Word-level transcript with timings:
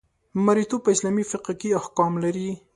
مرییتوب 0.45 0.81
په 0.83 0.89
اسلامي 0.95 1.25
فقه 1.31 1.53
کې 1.59 1.77
احکام 1.81 2.13
لري. 2.23 2.49